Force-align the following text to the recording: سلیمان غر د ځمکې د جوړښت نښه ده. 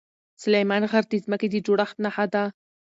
سلیمان 0.41 0.83
غر 0.91 1.03
د 1.09 1.13
ځمکې 1.25 1.47
د 1.49 1.55
جوړښت 1.65 1.95
نښه 2.03 2.25
ده. 2.33 2.43